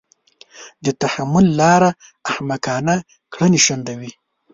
[0.85, 1.89] د تحمل لاره
[2.31, 2.95] احمقانه
[3.33, 4.11] کړنې شنډوي.